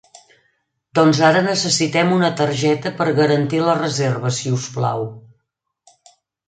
[0.99, 5.11] Doncs ara necessitem una targeta per garantir la reserva, si us plau.